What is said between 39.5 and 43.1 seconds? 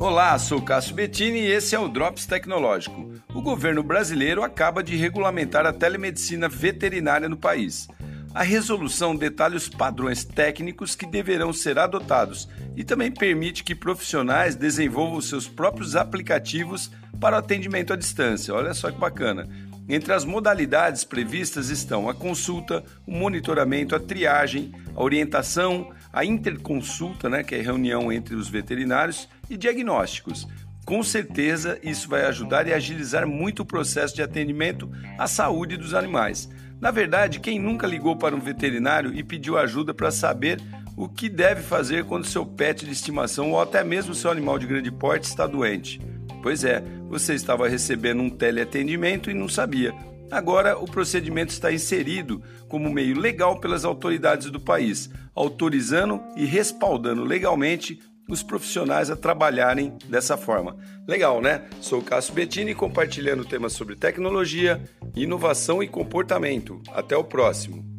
ajuda para saber o que deve fazer quando seu pet de